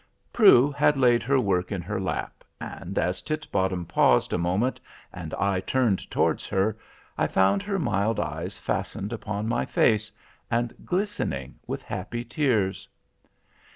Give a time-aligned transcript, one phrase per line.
[0.33, 4.79] Prue had laid her work in her lap, and as Titbottom paused a moment,
[5.13, 6.75] and I turned towards her,
[7.19, 10.11] I found her mild eyes fastened upon my face,
[10.49, 12.89] and glistening with happy tears.